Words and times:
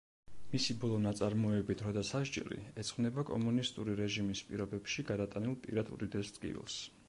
მისი 0.51 0.75
ბოლო 0.83 0.95
ნაწარმოები 1.03 1.75
„დრო 1.81 1.93
და 1.97 2.03
სასჯელი“, 2.13 2.57
ეძღვნება 2.85 3.27
კომუნისტური 3.33 3.99
რეჟიმის 4.03 4.45
პირობებში 4.51 5.09
გადატანილ 5.13 5.57
პირად 5.67 5.97
უდიდეს 5.99 6.37
ტკივილს. 6.39 6.85